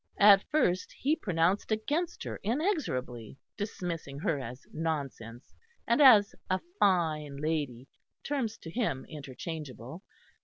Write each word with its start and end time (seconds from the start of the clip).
At 0.17 0.49
first 0.49 0.91
he 0.97 1.15
pronounced 1.15 1.71
against 1.71 2.23
her 2.23 2.37
inexorably, 2.41 3.37
dismissing 3.55 4.17
her 4.17 4.39
as 4.39 4.65
nonsense, 4.73 5.53
and 5.85 6.01
as 6.01 6.33
a 6.49 6.59
fine 6.79 7.37
lady 7.37 7.87
terms 8.23 8.57
to 8.63 8.71
him 8.71 9.05
interchangeable. 9.07 10.01